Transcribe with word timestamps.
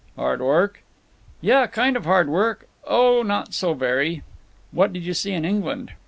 "Hard 0.15 0.41
work?" 0.41 0.81
"Yuh—kind 1.41 1.95
of 1.95 2.05
hard. 2.05 2.27
Oh, 2.87 3.21
not 3.21 3.53
so 3.53 3.75
very." 3.75 4.23
"What 4.71 4.93
did 4.93 5.03
you 5.03 5.13
see 5.13 5.33
in 5.33 5.45
England?" 5.45 5.91